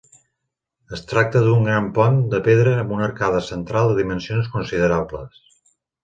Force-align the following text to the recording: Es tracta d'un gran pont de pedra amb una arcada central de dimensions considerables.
Es 0.95 1.01
tracta 1.09 1.41
d'un 1.47 1.67
gran 1.67 1.89
pont 1.97 2.17
de 2.31 2.39
pedra 2.47 2.73
amb 2.83 2.93
una 2.95 3.05
arcada 3.09 3.41
central 3.49 3.91
de 3.91 3.99
dimensions 3.99 4.49
considerables. 4.55 5.45